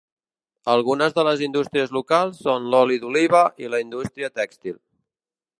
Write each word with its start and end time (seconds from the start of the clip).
Algunes 0.71 1.13
de 1.17 1.25
les 1.27 1.43
indústries 1.49 1.93
locals 1.99 2.41
són 2.47 2.67
l'oli 2.75 2.99
d'oliva 3.05 3.45
i 3.67 3.73
la 3.75 3.85
indústria 3.87 4.35
tèxtil. 4.43 4.83